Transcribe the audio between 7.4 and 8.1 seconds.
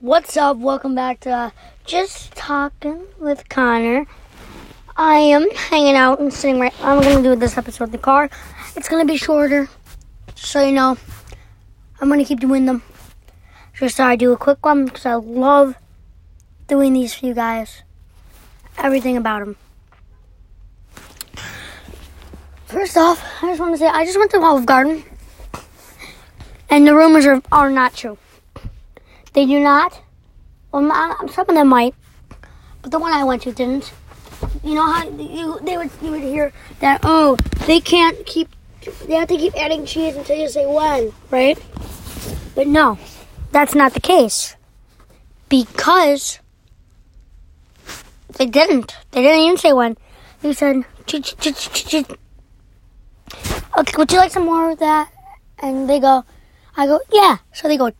episode in the